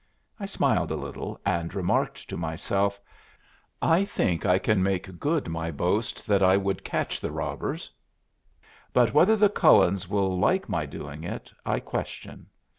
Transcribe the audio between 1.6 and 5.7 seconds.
remarked to myself, "I think I can make good my